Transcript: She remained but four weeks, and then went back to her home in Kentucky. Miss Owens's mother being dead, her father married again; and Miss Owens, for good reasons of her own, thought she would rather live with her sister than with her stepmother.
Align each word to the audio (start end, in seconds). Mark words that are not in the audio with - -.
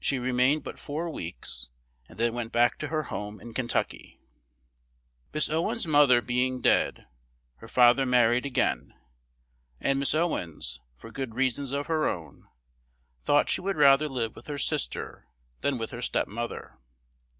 She 0.00 0.18
remained 0.18 0.64
but 0.64 0.80
four 0.80 1.08
weeks, 1.08 1.68
and 2.08 2.18
then 2.18 2.34
went 2.34 2.50
back 2.50 2.76
to 2.80 2.88
her 2.88 3.04
home 3.04 3.40
in 3.40 3.54
Kentucky. 3.54 4.18
Miss 5.32 5.48
Owens's 5.48 5.86
mother 5.86 6.20
being 6.20 6.60
dead, 6.60 7.06
her 7.58 7.68
father 7.68 8.04
married 8.04 8.44
again; 8.46 8.94
and 9.80 10.00
Miss 10.00 10.12
Owens, 10.12 10.80
for 10.96 11.12
good 11.12 11.36
reasons 11.36 11.70
of 11.70 11.86
her 11.86 12.08
own, 12.08 12.48
thought 13.22 13.48
she 13.48 13.60
would 13.60 13.76
rather 13.76 14.08
live 14.08 14.34
with 14.34 14.48
her 14.48 14.58
sister 14.58 15.28
than 15.60 15.78
with 15.78 15.92
her 15.92 16.02
stepmother. 16.02 16.76